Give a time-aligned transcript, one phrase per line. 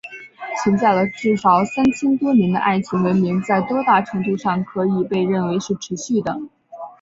[0.63, 6.41] 存在了至少三千多年的爱琴文明在多大程度上可以被认为是持续的？